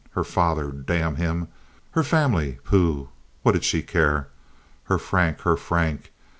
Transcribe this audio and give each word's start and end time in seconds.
Her 0.13 0.23
father—damn 0.23 1.17
him! 1.17 1.47
Her 1.91 2.01
family—pooh! 2.01 3.09
What 3.43 3.51
did 3.51 3.63
she 3.63 3.83
care? 3.83 4.29
Her 4.85 4.97
Frank—her 4.97 5.57
Frank. 5.57 6.11